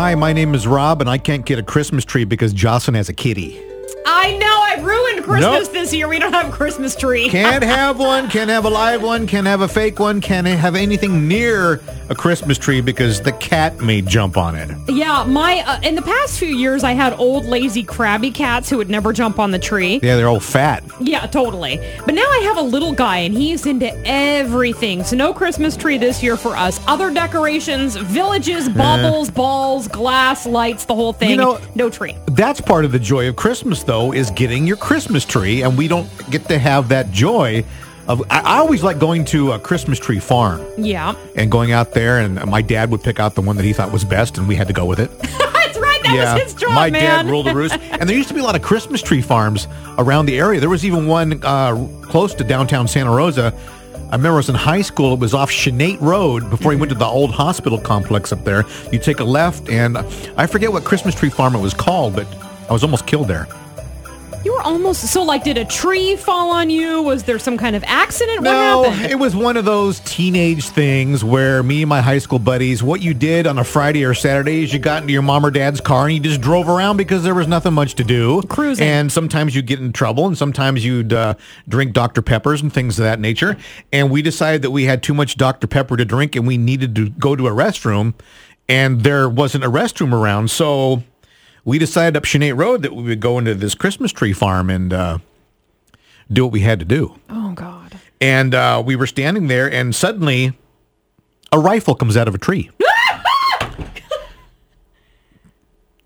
[0.00, 3.08] Hi, my name is Rob, and I can't get a Christmas tree because Jocelyn has
[3.08, 3.60] a kitty.
[4.06, 4.57] I know
[4.88, 5.72] ruined Christmas Nope.
[5.72, 6.08] this year.
[6.08, 7.28] We don't have a Christmas tree.
[7.28, 10.74] Can't have one, can't have a live one, can't have a fake one, can't have
[10.74, 11.80] anything near
[12.10, 14.70] a Christmas tree because the cat may jump on it.
[14.88, 18.78] Yeah, my uh, in the past few years, I had old lazy crabby cats who
[18.78, 20.00] would never jump on the tree.
[20.02, 20.82] Yeah, they're all fat.
[21.00, 21.78] Yeah, totally.
[22.06, 25.04] But now I have a little guy, and he's into everything.
[25.04, 26.80] So no Christmas tree this year for us.
[26.86, 31.30] Other decorations, villages, baubles, balls, glass, lights, the whole thing.
[31.30, 32.16] You know- no tree.
[32.32, 35.88] That's part of the joy of Christmas, though, is getting your Christmas tree, and we
[35.88, 37.64] don't get to have that joy
[38.06, 38.22] of.
[38.30, 42.18] I, I always like going to a Christmas tree farm Yeah, and going out there,
[42.18, 44.54] and my dad would pick out the one that he thought was best, and we
[44.54, 45.10] had to go with it.
[45.20, 46.00] that's right.
[46.04, 47.02] That was his job, my man.
[47.02, 47.74] dad ruled the roost.
[47.76, 49.66] And there used to be a lot of Christmas tree farms
[49.98, 50.60] around the area.
[50.60, 53.52] There was even one uh, close to downtown Santa Rosa.
[53.94, 55.12] I remember I was in high school.
[55.14, 58.64] It was off Chanate Road before you went to the old hospital complex up there.
[58.90, 62.26] You take a left, and I forget what Christmas tree farm it was called, but
[62.70, 63.46] I was almost killed there.
[64.44, 65.44] You were almost so like.
[65.44, 67.02] Did a tree fall on you?
[67.02, 68.42] Was there some kind of accident?
[68.42, 69.12] No, what happened?
[69.12, 73.00] it was one of those teenage things where me and my high school buddies, what
[73.00, 75.80] you did on a Friday or Saturday is you got into your mom or dad's
[75.80, 78.42] car and you just drove around because there was nothing much to do.
[78.42, 78.86] Cruising.
[78.86, 81.34] And sometimes you'd get in trouble and sometimes you'd uh,
[81.68, 82.22] drink Dr.
[82.22, 83.56] Peppers and things of that nature.
[83.92, 85.66] And we decided that we had too much Dr.
[85.66, 88.14] Pepper to drink and we needed to go to a restroom
[88.68, 90.50] and there wasn't a restroom around.
[90.50, 91.02] So
[91.68, 94.90] we decided up Chanate Road that we would go into this Christmas tree farm and
[94.90, 95.18] uh,
[96.32, 97.20] do what we had to do.
[97.28, 98.00] oh God.
[98.22, 100.58] And uh, we were standing there, and suddenly
[101.52, 102.70] a rifle comes out of a tree.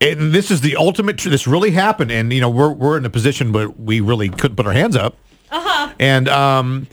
[0.00, 1.18] and this is the ultimate.
[1.18, 4.28] Tr- this really happened, and you know we're we're in a position where we really
[4.28, 5.16] couldn't put our hands up.
[5.50, 5.92] Uh-huh.
[5.98, 6.86] And um,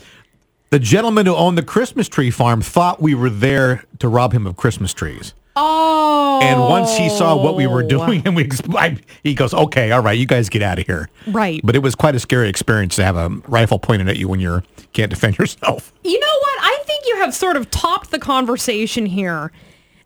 [0.70, 4.44] the gentleman who owned the Christmas tree farm thought we were there to rob him
[4.44, 5.34] of Christmas trees.
[5.56, 6.40] Oh.
[6.42, 7.88] And once he saw what we were oh.
[7.88, 11.08] doing, and we I- he goes, "Okay, all right, you guys get out of here."
[11.26, 11.60] Right.
[11.64, 14.40] But it was quite a scary experience to have a rifle pointed at you when
[14.40, 15.92] you can't defend yourself.
[16.04, 16.58] You know what?
[16.60, 19.50] I think you have sort of topped the conversation here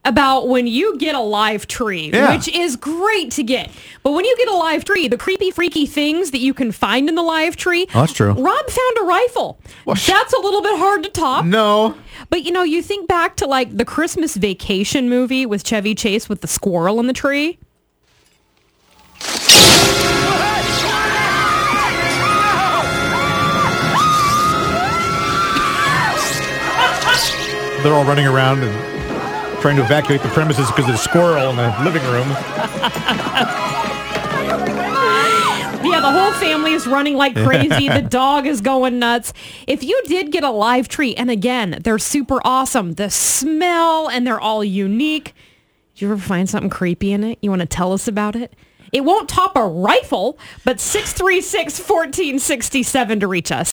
[0.05, 2.35] about when you get a live tree, Yeah.
[2.35, 3.71] which is great to get.
[4.03, 7.09] But when you get a live tree, the creepy, freaky things that you can find
[7.09, 7.87] in the live tree.
[7.95, 8.33] Oh, that's true.
[8.33, 9.59] Rob found a rifle.
[9.85, 11.45] Well, sh- That's a little bit hard to top.
[11.45, 11.95] No.
[12.31, 16.29] But you know, you think back to like the Christmas Vacation movie with Chevy Chase
[16.29, 17.59] with the squirrel in the tree.
[27.83, 28.90] They're all running around and
[29.61, 32.29] trying to evacuate the premises because there's a squirrel in the living room.
[35.83, 37.89] Yeah, the whole family is running like crazy.
[37.89, 39.33] the dog is going nuts.
[39.67, 42.93] If you did get a live tree, and again, they're super awesome.
[42.95, 45.35] The smell and they're all unique.
[45.95, 47.39] Did you ever find something creepy in it?
[47.41, 48.55] You want to tell us about it?
[48.93, 53.69] It won't top a rifle, but 636 1467 to reach us.